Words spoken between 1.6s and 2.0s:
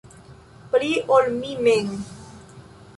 mem.